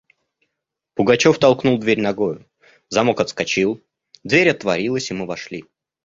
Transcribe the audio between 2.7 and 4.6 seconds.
замок отскочил; дверь